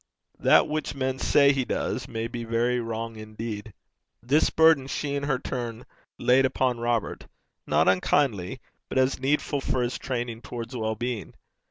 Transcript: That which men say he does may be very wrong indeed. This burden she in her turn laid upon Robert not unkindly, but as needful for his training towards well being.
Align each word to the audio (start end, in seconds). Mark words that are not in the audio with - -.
That 0.39 0.67
which 0.67 0.95
men 0.95 1.19
say 1.19 1.53
he 1.53 1.63
does 1.63 2.07
may 2.07 2.25
be 2.27 2.43
very 2.43 2.79
wrong 2.79 3.17
indeed. 3.17 3.71
This 4.23 4.49
burden 4.49 4.87
she 4.87 5.13
in 5.13 5.21
her 5.21 5.37
turn 5.37 5.85
laid 6.17 6.43
upon 6.43 6.79
Robert 6.79 7.27
not 7.67 7.87
unkindly, 7.87 8.61
but 8.89 8.97
as 8.97 9.19
needful 9.19 9.61
for 9.61 9.83
his 9.83 9.99
training 9.99 10.41
towards 10.41 10.75
well 10.75 10.95
being. 10.95 11.35